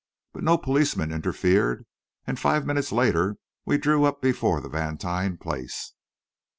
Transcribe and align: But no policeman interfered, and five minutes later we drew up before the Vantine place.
But 0.33 0.41
no 0.41 0.57
policeman 0.57 1.11
interfered, 1.11 1.85
and 2.25 2.39
five 2.39 2.65
minutes 2.65 2.91
later 2.91 3.37
we 3.65 3.77
drew 3.77 4.05
up 4.05 4.19
before 4.19 4.59
the 4.59 4.67
Vantine 4.67 5.37
place. 5.37 5.93